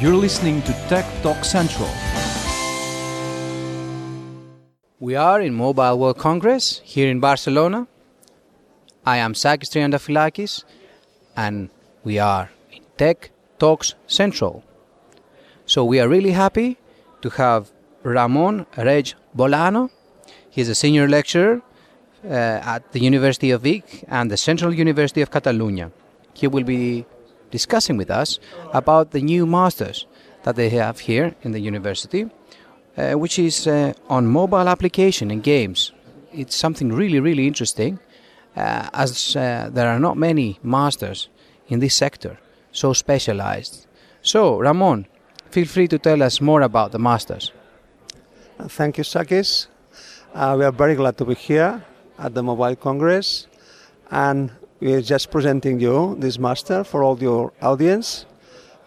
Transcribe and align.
You're 0.00 0.14
listening 0.14 0.62
to 0.62 0.72
Tech 0.88 1.04
Talk 1.24 1.44
Central. 1.44 1.88
We 5.00 5.16
are 5.16 5.40
in 5.40 5.54
Mobile 5.54 5.98
World 5.98 6.18
Congress 6.18 6.80
here 6.84 7.10
in 7.10 7.18
Barcelona. 7.18 7.88
I 9.04 9.16
am 9.16 9.34
Sakis 9.34 9.70
Triandafilakis 9.70 10.62
and 11.36 11.70
we 12.04 12.20
are 12.20 12.48
in 12.70 12.84
Tech 12.96 13.32
Talks 13.58 13.96
Central. 14.06 14.62
So 15.66 15.84
we 15.84 15.98
are 15.98 16.08
really 16.08 16.30
happy 16.30 16.78
to 17.22 17.30
have 17.30 17.72
Ramon 18.04 18.66
Reig 18.76 19.14
Bolano. 19.36 19.90
He's 20.48 20.68
a 20.68 20.76
senior 20.76 21.08
lecturer 21.08 21.60
uh, 22.24 22.28
at 22.28 22.92
the 22.92 23.00
University 23.00 23.50
of 23.50 23.62
Vic 23.62 24.04
and 24.06 24.30
the 24.30 24.36
Central 24.36 24.72
University 24.72 25.22
of 25.22 25.32
Catalonia. 25.32 25.90
He 26.34 26.46
will 26.46 26.62
be 26.62 27.04
discussing 27.50 27.96
with 27.96 28.10
us 28.10 28.38
about 28.72 29.10
the 29.10 29.20
new 29.20 29.46
masters 29.46 30.06
that 30.42 30.56
they 30.56 30.70
have 30.70 31.00
here 31.00 31.34
in 31.42 31.52
the 31.52 31.60
university, 31.60 32.30
uh, 32.96 33.12
which 33.12 33.38
is 33.38 33.66
uh, 33.66 33.92
on 34.08 34.26
mobile 34.26 34.68
application 34.68 35.30
and 35.30 35.42
games. 35.42 35.92
It's 36.32 36.56
something 36.56 36.92
really, 36.92 37.20
really 37.20 37.46
interesting, 37.46 37.98
uh, 38.56 38.88
as 38.92 39.36
uh, 39.36 39.70
there 39.72 39.88
are 39.88 39.98
not 39.98 40.16
many 40.16 40.58
masters 40.62 41.28
in 41.68 41.80
this 41.80 41.94
sector, 41.94 42.38
so 42.72 42.92
specialized. 42.92 43.86
So, 44.22 44.58
Ramon, 44.58 45.06
feel 45.50 45.66
free 45.66 45.88
to 45.88 45.98
tell 45.98 46.22
us 46.22 46.40
more 46.40 46.62
about 46.62 46.92
the 46.92 46.98
masters. 46.98 47.52
Thank 48.68 48.98
you, 48.98 49.04
Sakis. 49.04 49.68
Uh, 50.34 50.56
we 50.58 50.64
are 50.64 50.72
very 50.72 50.94
glad 50.94 51.16
to 51.18 51.24
be 51.24 51.34
here 51.34 51.84
at 52.18 52.34
the 52.34 52.42
Mobile 52.42 52.76
Congress, 52.76 53.46
and 54.10 54.50
we 54.80 54.92
are 54.92 55.00
just 55.00 55.30
presenting 55.30 55.80
you 55.80 56.14
this 56.18 56.38
master 56.38 56.84
for 56.84 57.02
all 57.02 57.18
your 57.18 57.52
audience. 57.60 58.26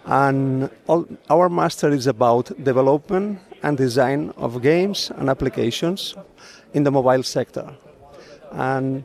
And 0.05 0.69
all, 0.87 1.05
our 1.29 1.49
master 1.49 1.89
is 1.89 2.07
about 2.07 2.45
development 2.63 3.39
and 3.61 3.77
design 3.77 4.33
of 4.37 4.61
games 4.61 5.11
and 5.17 5.29
applications 5.29 6.15
in 6.73 6.83
the 6.83 6.91
mobile 6.91 7.23
sector. 7.23 7.75
And 8.51 9.03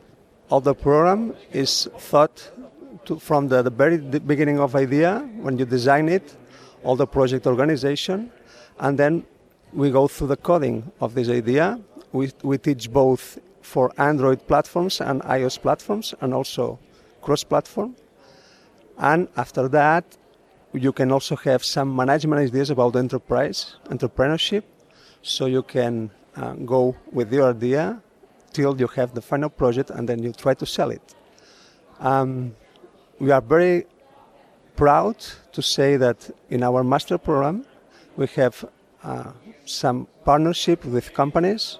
all 0.49 0.61
the 0.61 0.73
program 0.73 1.35
is 1.51 1.89
thought 1.97 2.51
to, 3.05 3.19
from 3.19 3.49
the, 3.49 3.61
the 3.61 3.69
very 3.69 3.97
beginning 3.97 4.59
of 4.59 4.75
idea 4.75 5.19
when 5.41 5.57
you 5.57 5.65
design 5.65 6.09
it, 6.09 6.35
all 6.83 6.95
the 6.95 7.05
project 7.05 7.45
organization, 7.45 8.31
and 8.79 8.97
then 8.97 9.25
we 9.73 9.91
go 9.91 10.07
through 10.07 10.27
the 10.27 10.37
coding 10.37 10.89
of 11.01 11.13
this 11.15 11.29
idea. 11.29 11.79
We, 12.13 12.31
we 12.43 12.57
teach 12.57 12.89
both 12.91 13.39
for 13.67 13.91
Android 13.97 14.39
platforms 14.47 15.01
and 15.01 15.21
iOS 15.23 15.61
platforms, 15.61 16.15
and 16.21 16.33
also 16.33 16.79
cross-platform. 17.21 17.95
And 18.97 19.27
after 19.35 19.67
that, 19.67 20.05
you 20.73 20.91
can 20.93 21.11
also 21.11 21.35
have 21.35 21.63
some 21.63 21.93
management 21.93 22.39
ideas 22.41 22.69
about 22.69 22.95
enterprise, 22.95 23.75
entrepreneurship, 23.89 24.63
so 25.21 25.45
you 25.47 25.63
can 25.63 26.09
uh, 26.37 26.53
go 26.53 26.95
with 27.11 27.33
your 27.33 27.49
idea 27.49 28.01
till 28.53 28.79
you 28.79 28.87
have 28.87 29.13
the 29.13 29.21
final 29.21 29.49
project 29.49 29.89
and 29.89 30.07
then 30.07 30.23
you 30.23 30.31
try 30.31 30.53
to 30.53 30.65
sell 30.65 30.89
it. 30.89 31.15
Um, 31.99 32.55
we 33.19 33.31
are 33.31 33.41
very 33.41 33.85
proud 34.75 35.17
to 35.51 35.61
say 35.61 35.97
that 35.97 36.29
in 36.49 36.63
our 36.63 36.83
master 36.83 37.17
program 37.17 37.65
we 38.15 38.27
have 38.27 38.63
uh, 39.03 39.31
some 39.65 40.07
partnership 40.23 40.85
with 40.85 41.13
companies 41.13 41.79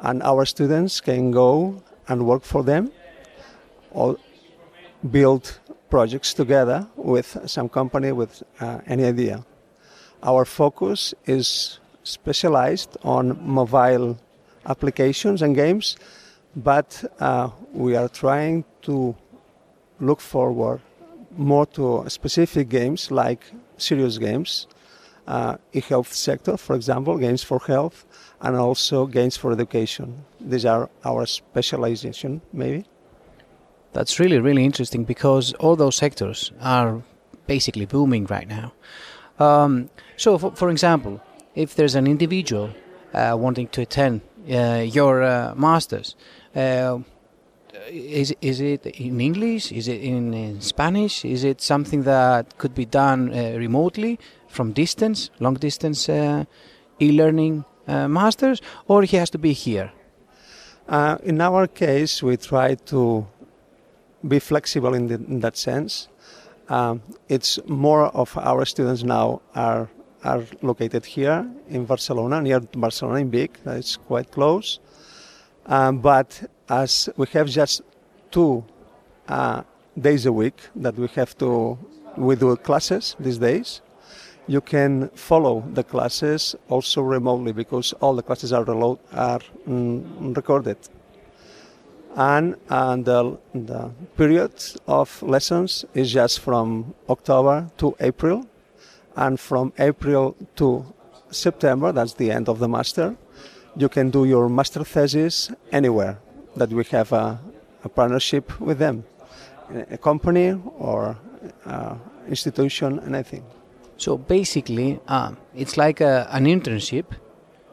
and 0.00 0.22
our 0.22 0.44
students 0.44 1.00
can 1.00 1.30
go 1.30 1.82
and 2.08 2.26
work 2.26 2.42
for 2.42 2.62
them 2.62 2.90
or 3.90 4.16
build 5.10 5.58
projects 5.90 6.34
together 6.34 6.86
with 6.96 7.38
some 7.46 7.68
company 7.68 8.12
with 8.12 8.42
uh, 8.60 8.80
any 8.86 9.04
idea. 9.04 9.44
Our 10.22 10.44
focus 10.44 11.14
is 11.26 11.78
specialized 12.02 12.96
on 13.02 13.38
mobile 13.40 14.18
applications 14.66 15.42
and 15.42 15.54
games, 15.54 15.96
but 16.56 17.04
uh, 17.20 17.50
we 17.72 17.96
are 17.96 18.08
trying 18.08 18.64
to 18.82 19.14
look 20.00 20.20
forward 20.20 20.80
more 21.36 21.66
to 21.66 22.04
specific 22.08 22.68
games 22.68 23.10
like 23.10 23.44
serious 23.76 24.18
games, 24.18 24.66
e-health 25.72 26.12
sector, 26.12 26.56
for 26.56 26.74
example, 26.74 27.18
games 27.18 27.42
for 27.42 27.58
health, 27.60 28.04
and 28.40 28.56
also 28.56 29.06
games 29.06 29.36
for 29.36 29.52
education. 29.52 30.24
These 30.40 30.64
are 30.64 30.88
our 31.04 31.26
specialization, 31.26 32.40
maybe. 32.52 32.84
That's 33.92 34.18
really, 34.20 34.38
really 34.38 34.64
interesting 34.64 35.04
because 35.04 35.52
all 35.54 35.76
those 35.76 35.96
sectors 35.96 36.52
are 36.60 37.02
basically 37.46 37.86
booming 37.86 38.26
right 38.26 38.48
now. 38.48 38.72
Um, 39.38 39.90
so, 40.16 40.38
for, 40.38 40.52
for, 40.52 40.70
example, 40.70 41.20
if 41.54 41.74
there's 41.74 41.94
an 41.94 42.06
individual 42.06 42.70
uh, 43.14 43.36
wanting 43.38 43.68
to 43.68 43.82
attend 43.82 44.20
uh, 44.50 44.84
your 44.84 45.22
uh, 45.22 45.54
masters, 45.56 46.16
uh, 46.54 46.98
is 47.88 48.34
is 48.40 48.60
it 48.60 48.86
in 48.86 49.20
English? 49.20 49.72
Is 49.72 49.88
it 49.88 50.00
in, 50.00 50.34
in, 50.34 50.60
Spanish? 50.60 51.24
Is 51.24 51.44
it 51.44 51.60
something 51.60 52.02
that 52.04 52.58
could 52.58 52.74
be 52.74 52.84
done 52.84 53.30
uh, 53.30 53.56
remotely 53.56 54.18
from 54.48 54.72
distance, 54.72 55.30
long 55.40 55.54
distance 55.54 56.08
uh, 56.08 56.44
e-learning 57.00 57.64
masters, 57.86 58.60
or 58.86 59.02
he 59.02 59.16
has 59.16 59.30
to 59.30 59.38
be 59.38 59.52
here? 59.52 59.90
in 61.22 61.40
our 61.40 61.66
case, 61.66 62.22
we 62.22 62.36
try 62.36 62.74
to 62.74 63.26
be 64.26 64.38
flexible 64.38 64.94
in, 64.94 65.06
the, 65.06 65.14
in 65.14 65.40
that 65.40 65.56
sense. 65.56 66.08
Um, 66.68 67.02
it's 67.28 67.58
more 67.66 68.06
of 68.06 68.36
our 68.36 68.64
students 68.64 69.02
now 69.02 69.40
are 69.54 69.88
are 70.24 70.42
located 70.62 71.04
here 71.06 71.48
in 71.68 71.84
Barcelona, 71.84 72.40
near 72.40 72.60
Barcelona 72.60 73.20
in 73.20 73.30
Vic. 73.30 73.58
It's 73.66 73.96
quite 73.96 74.30
close. 74.30 74.80
Um, 75.66 75.98
but 75.98 76.50
as 76.68 77.08
we 77.16 77.26
have 77.32 77.48
just 77.48 77.82
two 78.30 78.64
uh, 79.28 79.62
days 79.98 80.26
a 80.26 80.32
week 80.32 80.60
that 80.76 80.94
we 80.96 81.08
have 81.08 81.36
to 81.38 81.78
we 82.16 82.36
do 82.36 82.56
classes 82.56 83.16
these 83.20 83.38
days, 83.38 83.80
you 84.46 84.60
can 84.60 85.08
follow 85.10 85.62
the 85.72 85.84
classes 85.84 86.56
also 86.68 87.02
remotely 87.02 87.52
because 87.52 87.92
all 88.00 88.14
the 88.14 88.22
classes 88.22 88.52
are, 88.52 88.68
are 89.12 89.40
mm, 89.68 90.36
recorded. 90.36 90.76
And, 92.16 92.56
and 92.68 93.04
the, 93.04 93.38
the 93.54 93.90
period 94.16 94.52
of 94.88 95.22
lessons 95.22 95.84
is 95.94 96.10
just 96.12 96.40
from 96.40 96.94
October 97.08 97.70
to 97.78 97.94
April, 98.00 98.46
and 99.14 99.38
from 99.38 99.72
April 99.78 100.34
to 100.56 100.84
September, 101.30 101.92
that's 101.92 102.14
the 102.14 102.32
end 102.32 102.48
of 102.48 102.58
the 102.58 102.68
master, 102.68 103.16
you 103.76 103.88
can 103.88 104.10
do 104.10 104.24
your 104.24 104.48
master 104.48 104.82
thesis 104.82 105.52
anywhere 105.70 106.18
that 106.56 106.70
we 106.70 106.84
have 106.84 107.12
a, 107.12 107.38
a 107.84 107.88
partnership 107.88 108.60
with 108.60 108.78
them, 108.78 109.04
a 109.90 109.98
company 109.98 110.60
or 110.78 111.16
uh, 111.66 111.94
institution, 112.28 113.00
anything. 113.06 113.44
So 113.96 114.16
basically, 114.16 115.00
uh, 115.08 115.32
it's 115.54 115.76
like 115.76 116.00
a, 116.00 116.28
an 116.30 116.46
internship 116.46 117.06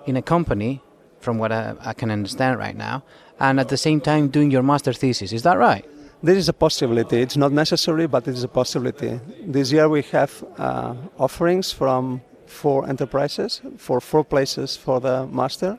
in 0.05 0.17
a 0.17 0.21
company, 0.21 0.81
from 1.19 1.37
what 1.37 1.51
I, 1.51 1.73
I 1.81 1.93
can 1.93 2.11
understand 2.11 2.59
right 2.59 2.75
now, 2.75 3.03
and 3.39 3.59
at 3.59 3.69
the 3.69 3.77
same 3.77 4.01
time 4.01 4.29
doing 4.29 4.51
your 4.51 4.63
master 4.63 4.93
thesis. 4.93 5.33
Is 5.33 5.43
that 5.43 5.57
right? 5.57 5.85
There 6.23 6.35
is 6.35 6.49
a 6.49 6.53
possibility. 6.53 7.21
It's 7.21 7.37
not 7.37 7.51
necessary, 7.51 8.07
but 8.07 8.27
it 8.27 8.33
is 8.35 8.43
a 8.43 8.47
possibility. 8.47 9.19
This 9.41 9.71
year 9.71 9.89
we 9.89 10.03
have 10.11 10.43
uh, 10.57 10.95
offerings 11.19 11.71
from 11.71 12.21
four 12.45 12.87
enterprises, 12.87 13.61
for 13.77 13.99
four 13.99 14.23
places 14.23 14.77
for 14.77 14.99
the 14.99 15.27
master 15.27 15.77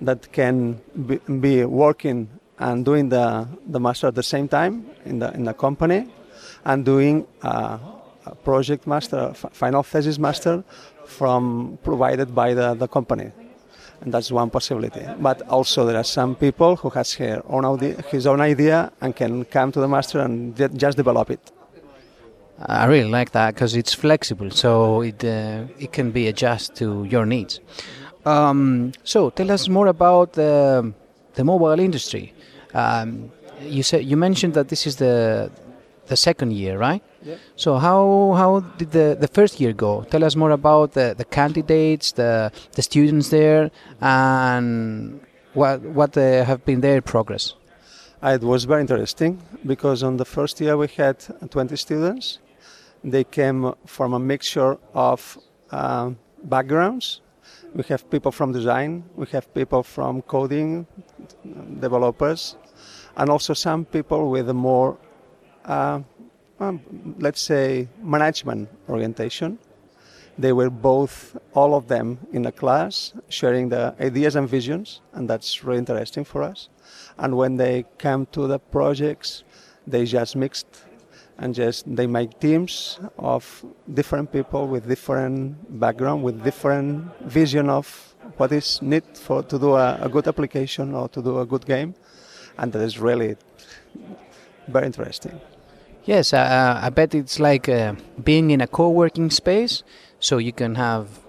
that 0.00 0.32
can 0.32 0.80
be, 1.06 1.16
be 1.40 1.64
working 1.64 2.28
and 2.58 2.84
doing 2.84 3.08
the, 3.08 3.46
the 3.66 3.80
master 3.80 4.06
at 4.08 4.14
the 4.14 4.22
same 4.22 4.48
time 4.48 4.86
in 5.04 5.18
the, 5.18 5.32
in 5.34 5.44
the 5.44 5.54
company 5.54 6.06
and 6.64 6.84
doing 6.84 7.26
a 7.42 7.78
project 8.44 8.86
master, 8.86 9.32
final 9.34 9.82
thesis 9.82 10.18
master 10.18 10.62
from 11.06 11.78
provided 11.82 12.34
by 12.34 12.54
the, 12.54 12.74
the 12.74 12.86
company 12.86 13.32
and 14.00 14.12
that's 14.14 14.30
one 14.30 14.50
possibility. 14.50 15.06
But 15.18 15.42
also 15.48 15.84
there 15.84 15.96
are 15.96 16.04
some 16.04 16.34
people 16.34 16.76
who 16.76 16.90
has 16.90 17.12
her 17.14 17.42
own 17.48 17.80
his 18.08 18.26
own 18.26 18.40
idea 18.40 18.92
and 19.00 19.14
can 19.14 19.44
come 19.44 19.72
to 19.72 19.80
the 19.80 19.88
master 19.88 20.20
and 20.20 20.56
just 20.78 20.96
develop 20.96 21.30
it. 21.30 21.52
I 22.62 22.86
really 22.86 23.08
like 23.10 23.32
that 23.32 23.54
because 23.54 23.74
it's 23.74 23.94
flexible, 23.94 24.50
so 24.50 25.00
it 25.00 25.24
uh, 25.24 25.64
it 25.78 25.92
can 25.92 26.10
be 26.10 26.28
adjusted 26.28 26.76
to 26.76 27.04
your 27.04 27.24
needs. 27.24 27.60
Um, 28.24 28.92
so 29.04 29.30
tell 29.30 29.50
us 29.50 29.68
more 29.68 29.86
about 29.86 30.34
the 30.34 30.92
the 31.34 31.44
mobile 31.44 31.80
industry. 31.80 32.32
Um, 32.74 33.30
you 33.62 33.82
said 33.82 34.04
you 34.04 34.16
mentioned 34.16 34.54
that 34.54 34.68
this 34.68 34.86
is 34.86 34.96
the 34.96 35.50
the 36.06 36.16
second 36.16 36.52
year, 36.52 36.78
right? 36.78 37.02
Yeah. 37.22 37.36
So 37.56 37.76
how 37.76 38.34
how 38.36 38.60
did 38.78 38.90
the, 38.92 39.16
the 39.18 39.28
first 39.28 39.60
year 39.60 39.72
go? 39.72 40.02
Tell 40.10 40.24
us 40.24 40.36
more 40.36 40.50
about 40.50 40.92
the, 40.92 41.14
the 41.16 41.24
candidates, 41.24 42.12
the 42.12 42.52
the 42.72 42.82
students 42.82 43.28
there, 43.28 43.70
and 44.00 45.20
what 45.54 45.80
what 45.82 46.16
uh, 46.16 46.44
have 46.44 46.64
been 46.64 46.80
their 46.80 47.00
progress. 47.00 47.54
Uh, 48.22 48.38
it 48.40 48.42
was 48.42 48.64
very 48.64 48.82
interesting 48.82 49.40
because 49.64 50.02
on 50.02 50.18
the 50.18 50.26
first 50.26 50.60
year 50.60 50.76
we 50.76 50.88
had 50.88 51.16
20 51.50 51.74
students, 51.76 52.38
They 53.02 53.24
came 53.24 53.72
from 53.86 54.12
a 54.12 54.18
mixture 54.18 54.76
of 54.92 55.38
uh, 55.70 56.10
backgrounds. 56.44 57.20
We 57.74 57.84
have 57.84 58.10
people 58.10 58.32
from 58.32 58.52
design, 58.52 59.04
we 59.14 59.26
have 59.26 59.52
people 59.54 59.82
from 59.82 60.22
coding, 60.22 60.86
developers, 61.78 62.56
and 63.16 63.30
also 63.30 63.54
some 63.54 63.84
people 63.84 64.30
with 64.30 64.48
a 64.48 64.54
more, 64.54 64.98
uh, 65.64 66.00
um, 66.58 66.80
let's 67.20 67.40
say, 67.40 67.88
management 68.02 68.68
orientation. 68.88 69.58
They 70.36 70.52
were 70.52 70.70
both, 70.70 71.36
all 71.54 71.74
of 71.74 71.86
them, 71.86 72.18
in 72.32 72.44
a 72.46 72.52
class, 72.52 73.12
sharing 73.28 73.68
the 73.68 73.94
ideas 74.00 74.36
and 74.36 74.48
visions, 74.48 75.00
and 75.12 75.30
that's 75.30 75.62
really 75.62 75.78
interesting 75.78 76.24
for 76.24 76.42
us. 76.42 76.70
And 77.18 77.36
when 77.36 77.56
they 77.56 77.84
came 77.98 78.26
to 78.32 78.48
the 78.48 78.58
projects, 78.58 79.44
they 79.86 80.06
just 80.06 80.34
mixed 80.34 80.66
and 81.40 81.54
just 81.54 81.84
they 81.96 82.06
make 82.06 82.38
teams 82.38 83.00
of 83.18 83.64
different 83.92 84.30
people 84.30 84.68
with 84.68 84.86
different 84.86 85.80
background, 85.80 86.22
with 86.22 86.44
different 86.44 87.10
vision 87.22 87.70
of 87.70 88.14
what 88.36 88.52
is 88.52 88.80
need 88.82 89.04
for 89.14 89.42
to 89.42 89.58
do 89.58 89.74
a, 89.74 89.98
a 90.02 90.08
good 90.08 90.28
application 90.28 90.94
or 90.94 91.08
to 91.08 91.22
do 91.22 91.40
a 91.40 91.46
good 91.46 91.64
game, 91.66 91.94
and 92.58 92.72
that 92.72 92.82
is 92.82 92.98
really 92.98 93.36
very 94.68 94.86
interesting. 94.86 95.40
Yes, 96.04 96.32
I 96.32 96.90
bet 96.90 97.14
it's 97.14 97.40
like 97.40 97.68
uh, 97.68 97.94
being 98.22 98.50
in 98.50 98.60
a 98.60 98.66
co-working 98.66 99.30
space, 99.30 99.82
so 100.18 100.38
you 100.38 100.52
can 100.52 100.74
have 100.74 101.20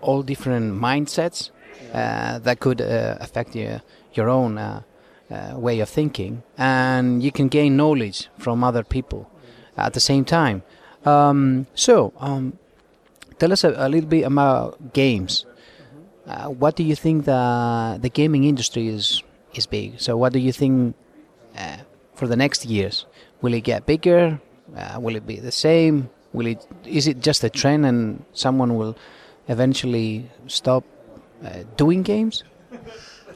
all 0.00 0.22
different 0.22 0.80
mindsets 0.80 1.50
uh, 1.92 2.38
that 2.40 2.60
could 2.60 2.80
uh, 2.80 3.16
affect 3.20 3.56
your 3.56 3.80
your 4.12 4.28
own 4.28 4.58
uh, 4.58 4.82
uh, 5.30 5.58
way 5.58 5.80
of 5.80 5.88
thinking, 5.88 6.42
and 6.58 7.22
you 7.22 7.32
can 7.32 7.48
gain 7.48 7.76
knowledge 7.76 8.28
from 8.38 8.62
other 8.62 8.84
people 8.84 9.30
at 9.76 9.92
the 9.92 10.00
same 10.00 10.24
time. 10.24 10.62
Um, 11.04 11.66
so, 11.74 12.12
um, 12.18 12.58
tell 13.38 13.52
us 13.52 13.64
a, 13.64 13.74
a, 13.76 13.88
little 13.88 14.08
bit 14.08 14.24
about 14.24 14.92
games. 14.92 15.44
Uh, 16.26 16.48
what 16.48 16.76
do 16.76 16.82
you 16.82 16.96
think 16.96 17.26
the 17.26 17.98
the 18.00 18.08
gaming 18.08 18.44
industry 18.44 18.88
is 18.88 19.22
is 19.54 19.66
big? 19.66 20.00
So, 20.00 20.16
what 20.16 20.32
do 20.32 20.38
you 20.38 20.52
think 20.52 20.96
uh, 21.56 21.78
for 22.14 22.26
the 22.26 22.36
next 22.36 22.64
years? 22.64 23.04
Will 23.42 23.52
it 23.52 23.64
get 23.64 23.84
bigger? 23.84 24.40
Uh, 24.74 24.98
will 25.00 25.16
it 25.16 25.26
be 25.26 25.36
the 25.36 25.52
same? 25.52 26.08
Will 26.32 26.46
it 26.46 26.66
is 26.86 27.06
it 27.06 27.20
just 27.20 27.44
a 27.44 27.50
trend 27.50 27.84
and 27.84 28.24
someone 28.32 28.76
will 28.76 28.96
eventually 29.48 30.30
stop 30.46 30.84
uh, 31.44 31.64
doing 31.76 32.02
games? 32.02 32.42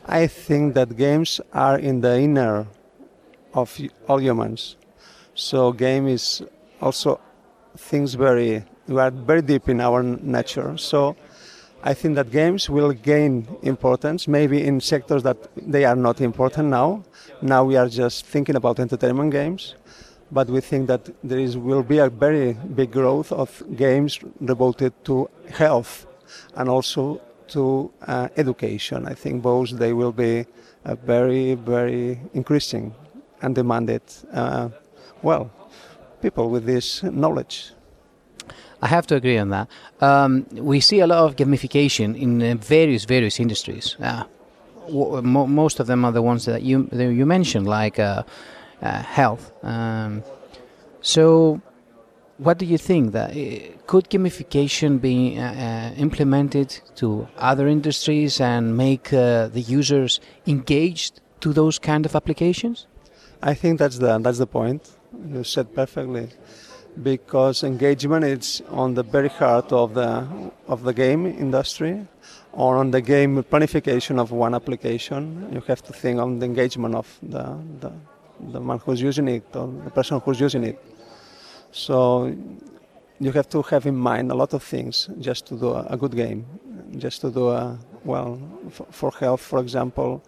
I 0.07 0.27
think 0.27 0.73
that 0.75 0.97
games 0.97 1.41
are 1.53 1.79
in 1.79 2.01
the 2.01 2.19
inner 2.19 2.67
of 3.53 3.79
all 4.09 4.21
humans. 4.21 4.77
So 5.39 5.71
game 5.71 6.09
is 6.09 6.43
also 6.81 7.21
things 7.77 8.15
very 8.15 8.65
we 8.89 9.01
are 9.01 9.13
very 9.13 9.41
deep 9.41 9.69
in 9.69 9.81
our 9.81 10.03
nature. 10.03 10.77
So 10.77 11.15
I 11.85 11.95
think 11.95 12.17
that 12.17 12.33
games 12.33 12.69
will 12.69 12.91
gain 12.91 13.47
importance, 13.63 14.27
maybe 14.27 14.67
in 14.67 14.81
sectors 14.81 15.23
that 15.23 15.37
they 15.57 15.85
are 15.85 15.95
not 15.95 16.21
important 16.21 16.71
now. 16.71 17.05
Now 17.41 17.63
we 17.63 17.77
are 17.77 17.89
just 17.89 18.27
thinking 18.27 18.57
about 18.57 18.81
entertainment 18.81 19.31
games, 19.31 19.77
but 20.33 20.49
we 20.49 20.61
think 20.61 20.89
that 20.89 21.09
there 21.23 21.39
is 21.39 21.57
will 21.57 21.85
be 21.85 21.99
a 21.99 22.11
very 22.11 22.55
big 22.75 22.91
growth 22.91 23.31
of 23.31 23.63
games 23.77 24.19
devoted 24.45 24.93
to 25.05 25.31
health 25.51 26.07
and 26.57 26.69
also 26.69 27.21
to 27.55 27.93
uh, 28.09 28.29
education. 28.37 29.07
I 29.07 29.15
think 29.15 29.43
both 29.43 29.71
they 29.71 29.93
will 29.93 30.13
be 30.13 30.47
uh, 30.85 30.97
very 30.97 31.55
very 31.55 32.19
increasing 32.35 32.93
and 33.41 33.55
demanded. 33.55 34.03
Uh, 34.33 34.71
well, 35.23 35.51
people 36.23 36.51
with 36.51 36.65
this 36.65 37.03
knowledge. 37.03 37.73
I 38.81 38.87
have 38.87 39.07
to 39.09 39.17
agree 39.17 39.39
on 39.39 39.51
that. 39.51 39.69
Um, 40.01 40.47
we 40.53 40.81
see 40.81 41.01
a 41.01 41.07
lot 41.07 41.25
of 41.25 41.37
gamification 41.37 42.17
in 42.17 42.43
uh, 42.43 42.55
various 42.55 43.05
various 43.05 43.41
industries. 43.41 43.97
Uh, 44.01 44.25
w- 44.87 45.23
most 45.23 45.81
of 45.81 45.87
them 45.87 46.05
are 46.05 46.13
the 46.13 46.23
ones 46.23 46.45
that 46.45 46.63
you 46.63 46.89
that 46.93 47.13
you 47.13 47.27
mentioned, 47.27 47.67
like 47.67 47.99
uh, 47.99 48.23
uh 48.83 49.03
health. 49.03 49.53
Um, 49.65 50.23
so, 51.01 51.61
what 52.39 52.59
do 52.59 52.67
you 52.67 52.79
think 52.79 53.13
that 53.13 53.31
uh, 53.31 53.77
could 53.87 54.09
gamification 54.11 55.01
be 55.01 55.39
uh, 55.39 55.91
implemented 55.97 56.81
to 56.97 57.27
other 57.37 57.67
industries 57.67 58.41
and 58.41 58.77
make 58.77 59.11
the 59.11 59.65
users 59.67 60.21
engaged 60.47 61.21
to 61.41 61.53
those 61.53 61.81
kind 61.81 62.07
of 62.07 62.15
applications? 62.15 62.87
I 63.43 63.55
think 63.55 63.79
that's 63.81 63.99
the 63.99 64.19
that's 64.19 64.39
the 64.39 64.47
point. 64.47 64.98
You 65.27 65.43
said 65.45 65.75
perfectly, 65.75 66.29
because 67.03 67.65
engagement 67.65 68.25
is 68.25 68.63
on 68.71 68.95
the 68.95 69.03
very 69.03 69.29
heart 69.29 69.73
of 69.73 69.95
the 69.95 70.27
of 70.69 70.85
the 70.85 70.93
game 70.93 71.27
industry, 71.27 72.07
or 72.53 72.77
on 72.77 72.91
the 72.91 73.01
game 73.01 73.43
planification 73.43 74.21
of 74.21 74.31
one 74.31 74.55
application. 74.55 75.49
You 75.53 75.61
have 75.67 75.83
to 75.83 75.93
think 75.93 76.21
on 76.21 76.39
the 76.39 76.47
engagement 76.47 76.95
of 76.95 77.19
the 77.23 77.59
the, 77.81 77.93
the 78.53 78.61
man 78.61 78.79
who's 78.79 79.03
using 79.03 79.29
it 79.29 79.45
or 79.55 79.67
the 79.85 79.91
person 79.91 80.21
who's 80.21 80.41
using 80.41 80.65
it. 80.65 80.79
So 81.73 82.35
you 83.21 83.33
have 83.33 83.49
to 83.51 83.63
have 83.63 83.87
in 83.87 83.97
mind 83.97 84.31
a 84.31 84.35
lot 84.35 84.55
of 84.55 84.63
things 84.63 85.09
just 85.21 85.47
to 85.47 85.59
do 85.59 85.71
a, 85.71 85.87
a 85.91 85.97
good 85.97 86.15
game, 86.15 86.47
just 86.97 87.21
to 87.23 87.31
do 87.31 87.49
a 87.49 87.79
well 88.05 88.39
for, 88.71 88.87
for 88.91 89.11
health, 89.11 89.41
for 89.41 89.59
example. 89.59 90.23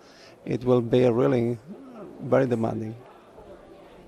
It 0.44 0.64
will 0.64 0.80
be 0.80 1.08
really 1.08 1.58
very 2.22 2.46
demanding. 2.46 2.96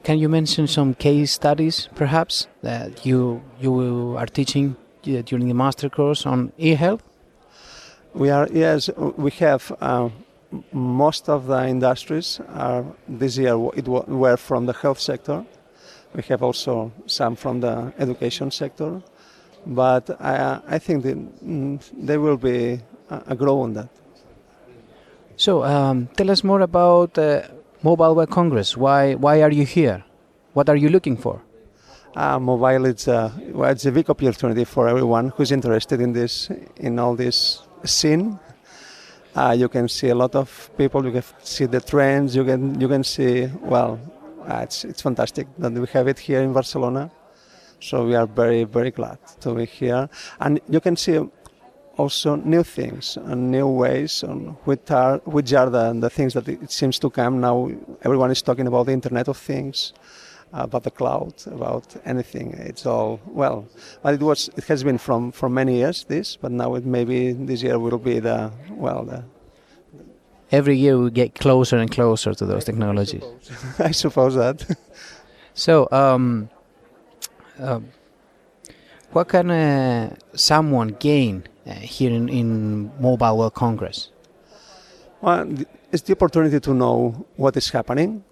Can 0.03 0.19
you 0.19 0.29
mention 0.29 0.67
some 0.67 0.95
case 0.95 1.31
studies, 1.31 1.89
perhaps, 1.95 2.49
that 2.63 3.07
you 3.07 3.41
you 3.61 4.17
are 4.19 4.27
teaching 4.27 4.75
uh, 5.07 5.23
during 5.23 5.47
the 5.47 5.55
master 5.55 5.89
course 5.89 6.27
on 6.27 6.53
e-health? 6.59 7.03
We 8.13 8.29
are 8.31 8.49
yes, 8.53 8.91
we 8.97 9.31
have. 9.39 9.73
Uh, 9.81 10.09
most 10.73 11.29
of 11.29 11.47
the 11.47 11.67
industries 11.69 12.41
are 12.49 12.85
this 13.09 13.39
year 13.39 13.55
it 13.75 13.87
were 13.89 14.37
from 14.37 14.67
the 14.67 14.73
health 14.73 14.99
sector. 14.99 15.45
We 16.15 16.23
have 16.25 16.43
also 16.43 16.93
some 17.07 17.37
from 17.37 17.61
the 17.61 17.93
education 17.99 18.51
sector, 18.51 19.03
but 19.65 20.11
I, 20.21 20.61
I 20.67 20.79
think 20.79 21.05
that, 21.05 21.17
mm, 21.43 21.81
there 21.95 22.21
will 22.21 22.37
be 22.37 22.81
a, 23.09 23.23
a 23.29 23.35
grow 23.35 23.61
on 23.61 23.73
that. 23.75 23.89
So, 25.37 25.63
um, 25.63 26.09
tell 26.17 26.31
us 26.31 26.43
more 26.45 26.61
about. 26.61 27.17
Uh, 27.17 27.43
Mobile 27.85 28.15
World 28.15 28.31
Congress. 28.31 28.77
Why 28.77 29.15
why 29.15 29.43
are 29.43 29.51
you 29.51 29.65
here? 29.65 30.05
What 30.53 30.69
are 30.69 30.77
you 30.77 30.89
looking 30.89 31.17
for? 31.17 31.43
Uh, 32.15 32.39
mobile 32.39 32.87
it's 32.87 33.09
a 33.09 33.33
well, 33.51 33.71
it's 33.71 33.87
a 33.87 33.91
big 33.91 34.09
opportunity 34.09 34.65
for 34.65 34.87
everyone 34.87 35.33
who's 35.35 35.51
interested 35.51 36.01
in 36.01 36.13
this 36.13 36.49
in 36.77 36.99
all 37.01 37.17
this 37.17 37.63
scene. 37.85 38.39
Uh, 39.35 39.57
you 39.59 39.69
can 39.69 39.89
see 39.89 40.11
a 40.11 40.15
lot 40.15 40.37
of 40.37 40.71
people. 40.77 41.05
You 41.05 41.11
can 41.11 41.25
see 41.43 41.67
the 41.67 41.81
trends. 41.81 42.37
You 42.37 42.45
can 42.45 42.81
you 42.81 42.87
can 42.87 43.03
see 43.03 43.47
well. 43.63 43.99
Uh, 44.47 44.61
it's 44.63 44.85
it's 44.85 45.03
fantastic 45.03 45.49
that 45.59 45.73
we 45.73 45.87
have 45.93 46.07
it 46.07 46.21
here 46.21 46.41
in 46.41 46.53
Barcelona. 46.53 47.11
So 47.81 48.07
we 48.07 48.15
are 48.15 48.27
very 48.27 48.63
very 48.63 48.93
glad 48.93 49.19
to 49.41 49.55
be 49.55 49.65
here, 49.65 50.09
and 50.39 50.61
you 50.69 50.81
can 50.81 50.95
see 50.95 51.19
also 51.97 52.37
new 52.37 52.63
things 52.63 53.17
and 53.17 53.51
new 53.51 53.69
ways 53.69 54.25
on 54.25 54.57
which 54.65 54.91
are 54.91 55.19
which 55.25 55.53
are 55.53 55.71
the, 55.71 55.93
the 55.93 56.11
things 56.11 56.35
that 56.35 56.49
it 56.49 56.71
seems 56.71 56.99
to 56.99 57.11
come 57.11 57.41
now. 57.41 57.71
Everyone 58.03 58.31
is 58.31 58.43
talking 58.43 58.67
about 58.67 58.87
the 58.87 58.93
Internet 58.93 59.29
of 59.29 59.37
Things, 59.37 59.93
about 60.53 60.85
the 60.85 60.91
cloud, 60.91 61.35
about 61.47 61.95
anything. 62.05 62.55
It's 62.55 62.87
all 62.87 63.21
well, 63.27 63.67
but 64.03 64.15
it 64.15 64.23
was 64.23 64.51
it 64.57 64.65
has 64.65 64.85
been 64.85 64.99
from 64.99 65.33
for 65.33 65.49
many 65.49 65.77
years 65.77 66.05
this, 66.05 66.37
but 66.37 66.53
now 66.53 66.75
it 66.75 66.85
maybe 66.85 67.33
this 67.33 67.63
year 67.63 67.79
will 67.79 67.99
be 67.99 68.21
the 68.21 68.51
well 68.71 69.05
the. 69.05 69.25
Every 70.51 70.77
year 70.77 70.99
we 70.99 71.11
get 71.11 71.35
closer 71.35 71.79
and 71.79 71.91
closer 71.91 72.35
to 72.35 72.45
those 72.45 72.65
technologies. 72.65 73.25
I 73.79 73.91
suppose 73.93 74.35
that. 74.35 74.77
so, 75.55 75.89
um, 75.91 76.51
uh, 77.59 77.81
what 79.13 79.29
can 79.29 79.51
uh, 79.51 80.15
someone 80.35 80.89
gain 81.01 81.45
here 81.67 82.11
in, 82.11 82.29
in 82.29 82.91
Mobile 83.01 83.39
World 83.39 83.55
Congress? 83.55 84.11
Well, 85.21 85.47
it's 85.93 86.03
the 86.03 86.13
opportunity 86.15 86.59
to 86.61 86.75
know 86.75 87.27
what 87.37 87.57
is 87.57 87.71
happening. 87.71 88.25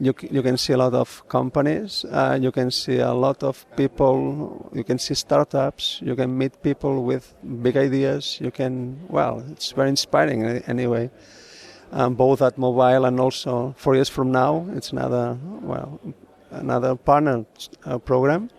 You, 0.00 0.12
you 0.28 0.42
can 0.42 0.56
see 0.56 0.72
a 0.72 0.76
lot 0.76 0.92
of 0.94 1.22
companies, 1.28 2.04
uh, 2.10 2.36
you 2.40 2.50
can 2.50 2.72
see 2.72 2.98
a 2.98 3.12
lot 3.12 3.44
of 3.44 3.64
people, 3.76 4.68
you 4.74 4.82
can 4.82 4.98
see 4.98 5.14
startups, 5.14 6.00
you 6.02 6.16
can 6.16 6.36
meet 6.36 6.60
people 6.64 7.04
with 7.04 7.32
big 7.62 7.76
ideas. 7.76 8.38
You 8.40 8.50
can, 8.50 8.98
well, 9.08 9.44
it's 9.52 9.70
very 9.70 9.90
inspiring 9.90 10.44
anyway. 10.44 11.10
Um, 11.92 12.14
both 12.14 12.42
at 12.42 12.58
mobile 12.58 13.04
and 13.04 13.20
also 13.20 13.72
four 13.78 13.94
years 13.94 14.08
from 14.08 14.32
now, 14.32 14.66
it's 14.72 14.90
another, 14.90 15.38
well, 15.62 16.00
another 16.50 16.96
partner 16.96 17.46
uh, 17.84 17.98
program 17.98 18.50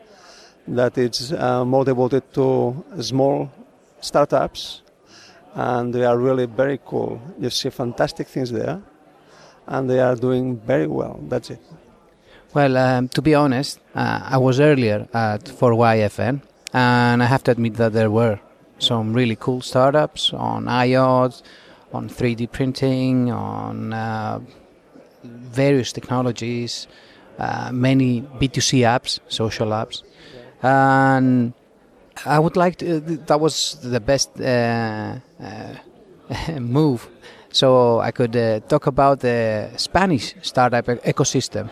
that 0.70 0.98
is 0.98 1.34
uh, 1.34 1.66
more 1.66 1.84
devoted 1.84 2.34
to 2.36 2.86
small 3.02 3.52
startups, 4.06 4.82
and 5.54 5.94
they 5.94 6.06
are 6.06 6.18
really 6.18 6.46
very 6.46 6.80
cool. 6.86 7.22
You 7.40 7.50
see 7.50 7.70
fantastic 7.70 8.28
things 8.28 8.52
there, 8.52 8.82
and 9.68 9.90
they 9.90 10.00
are 10.00 10.16
doing 10.16 10.58
very 10.58 10.88
well. 10.88 11.20
That's 11.28 11.50
it. 11.50 11.60
Well, 12.54 12.78
um, 12.78 13.10
to 13.10 13.22
be 13.22 13.36
honest, 13.36 13.80
uh, 13.96 14.20
I 14.24 14.38
was 14.38 14.60
earlier 14.60 15.08
at 15.14 15.44
4YFN, 15.44 16.42
and 16.74 17.24
I 17.24 17.26
have 17.26 17.44
to 17.44 17.52
admit 17.52 17.76
that 17.76 17.94
there 17.94 18.10
were 18.10 18.40
some 18.80 19.14
really 19.14 19.36
cool 19.36 19.62
startups 19.62 20.34
on 20.34 20.66
IoT, 20.66 21.42
on 21.94 22.10
3D 22.10 22.52
printing, 22.52 23.32
on 23.32 23.94
uh, 23.94 24.40
various 25.24 25.92
technologies, 25.92 26.88
uh, 27.40 27.72
many 27.74 28.22
B2C 28.22 28.80
apps, 28.80 29.20
social 29.28 29.70
apps, 29.70 30.04
and 30.62 31.54
I 32.24 32.40
would 32.40 32.56
like 32.56 32.78
to. 32.78 33.00
That 33.00 33.40
was 33.40 33.78
the 33.82 34.00
best 34.00 34.40
uh, 34.40 35.18
uh, 35.42 36.60
move. 36.60 37.10
So 37.52 38.00
I 38.00 38.12
could 38.12 38.36
uh, 38.36 38.60
talk 38.62 38.88
about 38.88 39.22
the 39.22 39.70
Spanish 39.78 40.36
startup 40.42 40.86
ecosystem. 40.86 41.70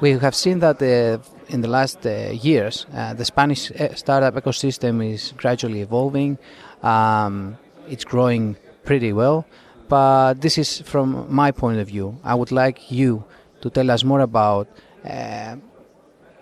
We 0.00 0.12
have 0.12 0.34
seen 0.34 0.60
that 0.60 0.80
uh, 0.80 1.18
in 1.48 1.60
the 1.60 1.68
last 1.68 2.06
uh, 2.06 2.30
years, 2.30 2.86
uh, 2.94 3.14
the 3.14 3.24
Spanish 3.24 3.70
uh, 3.72 3.94
startup 3.94 4.34
ecosystem 4.34 5.12
is 5.12 5.32
gradually 5.36 5.80
evolving. 5.80 6.38
Um, 6.82 7.58
it's 7.88 8.04
growing 8.04 8.56
pretty 8.84 9.12
well, 9.12 9.44
but 9.88 10.34
this 10.40 10.56
is 10.56 10.80
from 10.82 11.26
my 11.28 11.50
point 11.50 11.78
of 11.80 11.88
view. 11.88 12.16
I 12.22 12.34
would 12.34 12.52
like 12.52 12.90
you 12.92 13.24
to 13.60 13.70
tell 13.70 13.90
us 13.90 14.04
more 14.04 14.20
about 14.20 14.68
uh, 15.04 15.56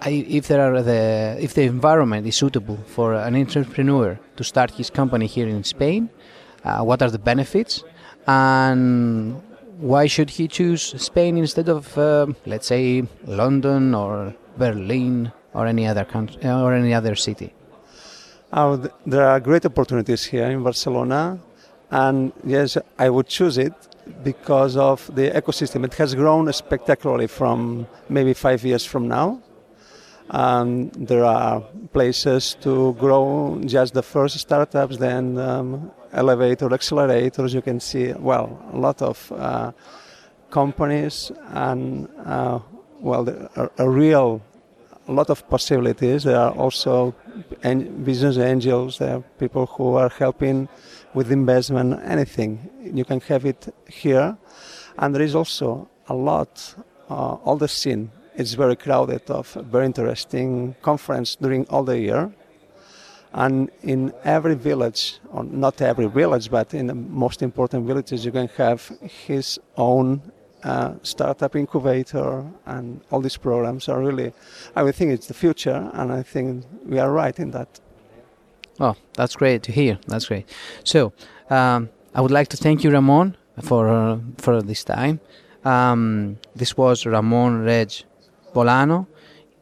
if 0.07 0.49
there 0.49 0.61
are 0.61 0.83
the 0.83 1.37
if 1.41 1.55
the 1.55 1.63
environment 1.63 2.27
is 2.27 2.37
suitable 2.37 2.79
for 2.87 3.15
an 3.15 3.35
entrepreneur 3.37 4.19
to 4.37 4.45
start 4.45 4.71
his 4.73 4.91
company 4.91 5.27
here 5.27 5.49
in 5.49 5.65
Spain. 5.65 6.11
Uh, 6.65 6.83
what 6.83 7.03
are 7.03 7.11
the 7.11 7.19
benefits, 7.19 7.83
and 8.29 9.35
why 9.79 10.07
should 10.07 10.31
he 10.31 10.47
choose 10.47 10.95
Spain 11.03 11.37
instead 11.37 11.69
of, 11.69 11.99
uh, 11.99 12.27
let's 12.47 12.69
say, 12.69 13.03
London 13.27 13.97
or 13.97 14.33
Berlin 14.57 15.33
or 15.55 15.67
any 15.67 15.89
other 15.89 16.05
country 16.05 16.41
or 16.49 16.73
any 16.73 16.95
other 16.95 17.17
city? 17.17 17.53
Uh, 18.53 18.87
there 19.05 19.27
are 19.27 19.41
great 19.41 19.67
opportunities 19.67 20.25
here 20.25 20.49
in 20.51 20.63
Barcelona, 20.63 21.41
and 21.91 22.33
yes, 22.45 22.79
I 22.97 23.11
would 23.11 23.27
choose 23.27 23.59
it 23.59 23.75
because 24.23 24.77
of 24.77 25.11
the 25.15 25.31
ecosystem. 25.31 25.85
It 25.85 25.95
has 25.95 26.15
grown 26.15 26.53
spectacularly 26.53 27.27
from 27.27 27.89
maybe 28.09 28.35
five 28.35 28.65
years 28.65 28.85
from 28.85 29.09
now. 29.09 29.41
Um, 30.33 30.89
there 30.97 31.25
are 31.25 31.61
places 31.93 32.57
to 32.62 32.95
grow 32.95 33.61
just 33.67 33.93
the 33.93 34.03
first 34.03 34.39
startups, 34.39 34.97
then 34.97 35.39
um, 35.39 35.91
elevator 36.12 36.69
accelerators. 36.71 37.53
You 37.53 37.61
can 37.61 37.81
see, 37.81 38.12
well, 38.15 38.59
a 38.73 38.79
lot 38.79 39.03
of 39.03 39.31
uh, 39.33 39.73
companies 40.51 41.31
and, 41.49 42.09
uh, 42.25 42.61
well, 43.01 43.29
are 43.57 43.71
a 43.77 43.89
real 43.89 44.41
a 45.09 45.12
lot 45.12 45.31
of 45.31 45.49
possibilities. 45.49 46.23
There 46.23 46.39
are 46.39 46.53
also 46.53 47.15
an- 47.62 48.05
business 48.05 48.39
angels, 48.39 48.99
there 48.99 49.17
are 49.17 49.21
people 49.39 49.67
who 49.67 49.97
are 49.97 50.09
helping 50.09 50.69
with 51.15 51.33
investment, 51.33 52.01
anything. 52.05 52.71
You 52.81 53.05
can 53.05 53.21
have 53.21 53.45
it 53.45 53.75
here. 53.89 54.37
And 54.99 55.15
there 55.15 55.23
is 55.23 55.35
also 55.35 55.89
a 56.09 56.15
lot, 56.15 56.75
uh, 57.11 57.35
all 57.45 57.57
the 57.57 57.69
scene. 57.69 58.11
It's 58.35 58.55
very 58.55 58.77
crowded 58.77 59.31
of 59.31 59.53
very 59.55 59.87
interesting 59.87 60.75
conference 60.83 61.37
during 61.37 61.67
all 61.69 61.85
the 61.85 61.99
year. 61.99 62.33
And 63.35 63.71
in 63.83 64.12
every 64.25 64.55
village, 64.55 65.19
or 65.31 65.45
not 65.45 65.81
every 65.81 66.07
village, 66.07 66.51
but 66.51 66.75
in 66.75 66.87
the 66.87 66.95
most 66.95 67.43
important 67.43 67.87
villages, 67.87 68.25
you 68.25 68.33
can 68.33 68.49
have 68.59 68.93
his 69.27 69.59
own 69.77 70.21
uh, 70.65 70.95
startup 71.03 71.57
incubator, 71.57 72.45
and 72.67 73.01
all 73.11 73.21
these 73.21 73.37
programs 73.37 73.89
are 73.89 73.99
really, 73.99 74.33
I 74.77 74.83
would 74.83 74.95
think 74.95 75.12
it's 75.12 75.27
the 75.27 75.35
future, 75.35 75.91
and 75.95 76.12
I 76.12 76.23
think 76.23 76.65
we 76.85 76.99
are 76.99 77.11
right 77.11 77.39
in 77.39 77.51
that. 77.53 77.81
Oh, 78.79 78.97
that's 79.15 79.35
great 79.35 79.62
to 79.65 79.73
hear. 79.73 79.99
That's 80.07 80.27
great. 80.27 80.49
So, 80.85 81.12
um, 81.51 81.89
I 82.15 82.21
would 82.21 82.31
like 82.31 82.49
to 82.49 82.57
thank 82.57 82.85
you, 82.85 82.91
Ramon, 82.91 83.37
for 83.62 83.89
uh, 83.89 84.19
for 84.39 84.62
this 84.62 84.85
time. 84.85 85.21
Um, 85.65 86.39
this 86.55 86.77
was 86.77 87.07
Ramon 87.07 87.65
Reig 87.65 88.05
Bolano. 88.55 89.07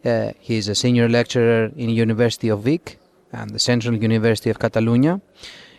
Uh, 0.04 0.32
he's 0.40 0.68
a 0.68 0.74
senior 0.74 1.08
lecturer 1.08 1.70
in 1.76 1.90
University 1.90 2.48
of 2.48 2.62
Vic 2.62 2.98
and 3.32 3.50
the 3.50 3.58
Central 3.58 3.94
University 3.94 4.50
of 4.50 4.58
Catalonia. 4.58 5.20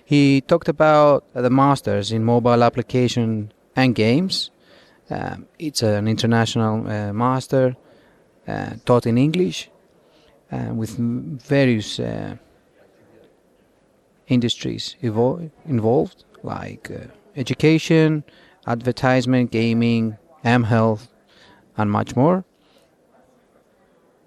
He 0.05 0.41
talked 0.41 0.67
about 0.67 1.23
the 1.33 1.49
masters 1.49 2.11
in 2.11 2.23
mobile 2.23 2.63
application 2.63 3.51
and 3.75 3.95
games. 3.95 4.51
Um, 5.09 5.47
it's 5.59 5.83
an 5.83 6.07
international 6.07 6.87
uh, 6.87 7.13
master 7.13 7.75
uh, 8.47 8.71
taught 8.85 9.05
in 9.05 9.17
English 9.17 9.69
uh, 10.51 10.73
with 10.73 10.97
various 10.97 11.99
uh, 11.99 12.35
industries 14.27 14.95
involved, 15.01 16.23
like 16.43 16.89
uh, 16.91 17.07
education, 17.35 18.23
advertisement, 18.67 19.51
gaming, 19.51 20.17
M 20.43 20.63
health, 20.63 21.07
and 21.77 21.91
much 21.91 22.15
more. 22.15 22.43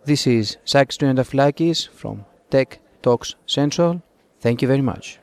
This 0.07 0.27
is 0.27 0.59
Sakis 0.67 0.99
Triantafilakis 0.99 1.89
from 1.89 2.27
Tech 2.51 2.79
Talks 3.01 3.37
Central. 3.47 4.03
Thank 4.39 4.61
you 4.61 4.69
very 4.69 4.83
much. 4.83 5.19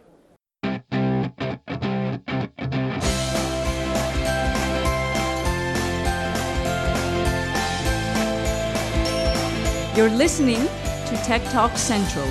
You're 9.95 10.09
listening 10.09 10.65
to 11.05 11.21
Tech 11.25 11.43
Talk 11.51 11.77
Central. 11.77 12.25